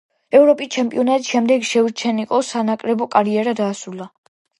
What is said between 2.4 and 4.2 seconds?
სანაკრებო კარიერა დაასრულა.